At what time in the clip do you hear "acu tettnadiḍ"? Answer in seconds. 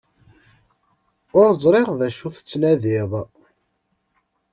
2.07-3.11